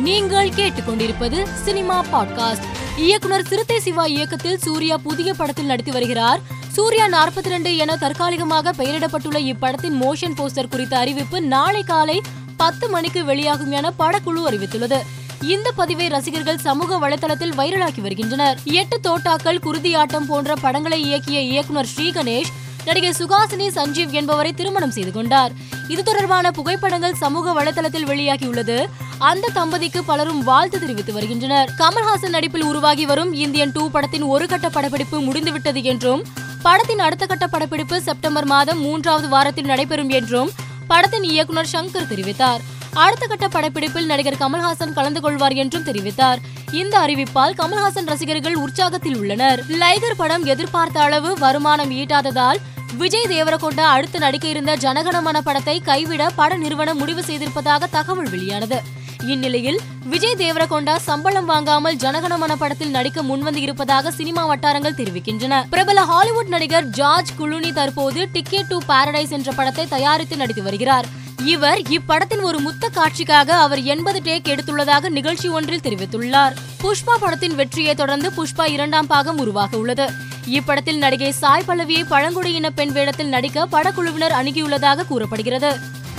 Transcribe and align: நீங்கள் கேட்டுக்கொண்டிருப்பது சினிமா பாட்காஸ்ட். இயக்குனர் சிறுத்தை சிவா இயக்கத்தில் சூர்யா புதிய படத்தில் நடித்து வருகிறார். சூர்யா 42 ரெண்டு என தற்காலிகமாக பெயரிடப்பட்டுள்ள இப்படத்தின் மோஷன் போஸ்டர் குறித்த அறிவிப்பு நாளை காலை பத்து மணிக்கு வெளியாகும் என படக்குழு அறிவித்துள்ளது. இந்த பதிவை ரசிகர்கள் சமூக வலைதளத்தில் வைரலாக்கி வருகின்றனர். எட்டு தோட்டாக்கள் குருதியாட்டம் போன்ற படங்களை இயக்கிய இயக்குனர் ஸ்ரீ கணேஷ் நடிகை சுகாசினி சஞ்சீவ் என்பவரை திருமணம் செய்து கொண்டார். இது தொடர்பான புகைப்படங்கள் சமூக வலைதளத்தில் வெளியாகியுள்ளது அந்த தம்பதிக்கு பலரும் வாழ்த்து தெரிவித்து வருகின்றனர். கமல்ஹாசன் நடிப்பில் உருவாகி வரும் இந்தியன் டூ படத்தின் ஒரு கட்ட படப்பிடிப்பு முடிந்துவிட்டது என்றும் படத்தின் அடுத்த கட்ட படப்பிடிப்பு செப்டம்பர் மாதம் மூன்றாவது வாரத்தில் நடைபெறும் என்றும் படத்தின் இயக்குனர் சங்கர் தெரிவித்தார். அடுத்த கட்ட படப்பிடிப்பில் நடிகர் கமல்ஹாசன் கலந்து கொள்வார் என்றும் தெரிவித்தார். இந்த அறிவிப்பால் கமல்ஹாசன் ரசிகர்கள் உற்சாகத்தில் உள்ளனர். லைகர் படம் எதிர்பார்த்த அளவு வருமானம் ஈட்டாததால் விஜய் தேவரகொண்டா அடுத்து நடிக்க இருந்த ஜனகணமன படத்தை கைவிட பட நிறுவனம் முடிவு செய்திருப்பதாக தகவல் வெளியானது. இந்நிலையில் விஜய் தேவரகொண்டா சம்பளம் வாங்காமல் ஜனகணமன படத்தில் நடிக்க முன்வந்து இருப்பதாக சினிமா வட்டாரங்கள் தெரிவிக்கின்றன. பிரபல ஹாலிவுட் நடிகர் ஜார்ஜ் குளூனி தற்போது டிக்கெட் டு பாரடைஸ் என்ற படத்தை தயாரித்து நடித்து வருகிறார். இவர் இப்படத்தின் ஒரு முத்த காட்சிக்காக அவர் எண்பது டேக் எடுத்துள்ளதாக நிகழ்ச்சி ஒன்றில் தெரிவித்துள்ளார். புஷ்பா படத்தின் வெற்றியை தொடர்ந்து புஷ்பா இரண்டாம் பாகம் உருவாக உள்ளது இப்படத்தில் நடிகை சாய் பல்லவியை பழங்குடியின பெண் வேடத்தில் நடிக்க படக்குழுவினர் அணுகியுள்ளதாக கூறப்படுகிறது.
நீங்கள் 0.00 0.48
கேட்டுக்கொண்டிருப்பது 0.48 1.46
சினிமா 1.64 2.04
பாட்காஸ்ட். 2.12 2.66
இயக்குனர் 2.96 3.46
சிறுத்தை 3.46 3.80
சிவா 3.80 4.04
இயக்கத்தில் 4.04 4.58
சூர்யா 4.58 4.96
புதிய 4.96 5.34
படத்தில் 5.34 5.66
நடித்து 5.66 5.92
வருகிறார். 5.92 6.40
சூர்யா 6.68 7.06
42 7.08 7.48
ரெண்டு 7.48 7.76
என 7.76 7.96
தற்காலிகமாக 7.96 8.72
பெயரிடப்பட்டுள்ள 8.72 9.38
இப்படத்தின் 9.38 9.96
மோஷன் 10.00 10.36
போஸ்டர் 10.36 10.68
குறித்த 10.68 10.98
அறிவிப்பு 10.98 11.40
நாளை 11.40 11.82
காலை 11.82 12.22
பத்து 12.56 12.88
மணிக்கு 12.88 13.24
வெளியாகும் 13.24 13.72
என 13.72 13.92
படக்குழு 13.98 14.44
அறிவித்துள்ளது. 14.48 15.00
இந்த 15.42 15.72
பதிவை 15.72 16.08
ரசிகர்கள் 16.08 16.58
சமூக 16.58 17.08
வலைதளத்தில் 17.08 17.56
வைரலாக்கி 17.56 18.00
வருகின்றனர். 18.00 18.58
எட்டு 18.64 19.00
தோட்டாக்கள் 19.02 19.62
குருதியாட்டம் 19.62 20.26
போன்ற 20.28 20.54
படங்களை 20.54 21.12
இயக்கிய 21.12 21.38
இயக்குனர் 21.40 21.86
ஸ்ரீ 21.86 22.10
கணேஷ் 22.10 22.52
நடிகை 22.84 23.10
சுகாசினி 23.10 23.68
சஞ்சீவ் 23.68 24.10
என்பவரை 24.10 24.52
திருமணம் 24.52 24.90
செய்து 24.90 25.12
கொண்டார். 25.12 25.52
இது 25.88 26.02
தொடர்பான 26.02 26.50
புகைப்படங்கள் 26.50 27.14
சமூக 27.14 27.62
வலைதளத்தில் 27.62 28.08
வெளியாகியுள்ளது 28.10 28.86
அந்த 29.28 29.50
தம்பதிக்கு 29.54 30.00
பலரும் 30.06 30.42
வாழ்த்து 30.42 30.80
தெரிவித்து 30.80 31.12
வருகின்றனர். 31.12 31.70
கமல்ஹாசன் 31.78 32.28
நடிப்பில் 32.28 32.64
உருவாகி 32.64 33.06
வரும் 33.06 33.32
இந்தியன் 33.32 33.72
டூ 33.72 33.90
படத்தின் 33.90 34.22
ஒரு 34.22 34.46
கட்ட 34.46 34.68
படப்பிடிப்பு 34.68 35.20
முடிந்துவிட்டது 35.20 35.82
என்றும் 35.82 36.24
படத்தின் 36.62 36.98
அடுத்த 36.98 37.26
கட்ட 37.26 37.46
படப்பிடிப்பு 37.46 38.02
செப்டம்பர் 38.02 38.44
மாதம் 38.44 38.80
மூன்றாவது 38.80 39.28
வாரத்தில் 39.28 39.64
நடைபெறும் 39.64 40.08
என்றும் 40.08 40.50
படத்தின் 40.86 41.22
இயக்குனர் 41.22 41.70
சங்கர் 41.72 42.08
தெரிவித்தார். 42.10 42.58
அடுத்த 42.94 43.26
கட்ட 43.26 43.46
படப்பிடிப்பில் 43.48 44.06
நடிகர் 44.06 44.40
கமல்ஹாசன் 44.40 44.92
கலந்து 44.92 45.20
கொள்வார் 45.20 45.52
என்றும் 45.52 45.84
தெரிவித்தார். 45.84 46.36
இந்த 46.70 46.98
அறிவிப்பால் 46.98 47.56
கமல்ஹாசன் 47.58 48.06
ரசிகர்கள் 48.06 48.56
உற்சாகத்தில் 48.56 49.16
உள்ளனர். 49.16 49.62
லைகர் 49.68 50.16
படம் 50.16 50.44
எதிர்பார்த்த 50.44 51.00
அளவு 51.00 51.38
வருமானம் 51.38 51.90
ஈட்டாததால் 51.90 52.60
விஜய் 52.98 53.28
தேவரகொண்டா 53.28 53.84
அடுத்து 53.96 54.18
நடிக்க 54.18 54.48
இருந்த 54.48 54.76
ஜனகணமன 54.76 55.38
படத்தை 55.44 55.80
கைவிட 55.80 56.30
பட 56.30 56.56
நிறுவனம் 56.56 56.98
முடிவு 56.98 57.22
செய்திருப்பதாக 57.22 57.88
தகவல் 57.90 58.30
வெளியானது. 58.30 58.82
இந்நிலையில் 59.22 59.80
விஜய் 60.04 60.34
தேவரகொண்டா 60.38 60.96
சம்பளம் 60.96 61.44
வாங்காமல் 61.44 61.96
ஜனகணமன 61.96 62.52
படத்தில் 62.58 62.90
நடிக்க 62.90 63.22
முன்வந்து 63.22 63.56
இருப்பதாக 63.56 64.10
சினிமா 64.10 64.46
வட்டாரங்கள் 64.46 64.94
தெரிவிக்கின்றன. 64.94 65.68
பிரபல 65.70 66.04
ஹாலிவுட் 66.04 66.46
நடிகர் 66.46 66.84
ஜார்ஜ் 66.84 67.30
குளூனி 67.38 67.72
தற்போது 67.72 68.28
டிக்கெட் 68.32 68.66
டு 68.66 68.78
பாரடைஸ் 68.88 69.30
என்ற 69.30 69.52
படத்தை 69.52 69.86
தயாரித்து 69.88 70.36
நடித்து 70.36 70.62
வருகிறார். 70.62 71.06
இவர் 71.44 71.78
இப்படத்தின் 71.78 72.42
ஒரு 72.42 72.60
முத்த 72.60 72.88
காட்சிக்காக 72.94 73.48
அவர் 73.48 73.82
எண்பது 73.82 74.20
டேக் 74.20 74.48
எடுத்துள்ளதாக 74.48 75.08
நிகழ்ச்சி 75.08 75.48
ஒன்றில் 75.48 75.80
தெரிவித்துள்ளார். 75.80 76.56
புஷ்பா 76.82 77.16
படத்தின் 77.20 77.54
வெற்றியை 77.54 77.94
தொடர்ந்து 77.94 78.32
புஷ்பா 78.36 78.68
இரண்டாம் 78.68 79.06
பாகம் 79.06 79.38
உருவாக 79.38 79.76
உள்ளது 79.76 80.10
இப்படத்தில் 80.46 80.98
நடிகை 80.98 81.32
சாய் 81.32 81.64
பல்லவியை 81.66 82.04
பழங்குடியின 82.08 82.70
பெண் 82.70 82.92
வேடத்தில் 82.92 83.28
நடிக்க 83.28 83.66
படக்குழுவினர் 83.66 84.36
அணுகியுள்ளதாக 84.42 85.06
கூறப்படுகிறது. 85.06 85.78